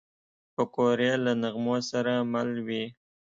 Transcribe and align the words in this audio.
پکورې 0.55 1.11
له 1.25 1.31
نغمو 1.41 1.77
سره 1.89 2.13
مل 2.31 2.49
وي 2.67 2.83